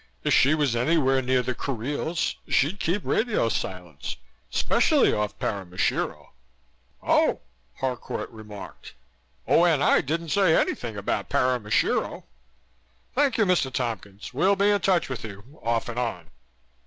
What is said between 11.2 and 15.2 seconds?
Paramushiro. Thank you, Mr. Tompkins. We'll be in touch